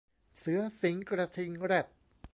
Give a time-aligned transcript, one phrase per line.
[0.37, 1.87] เสือสิงห์กระทิงแรด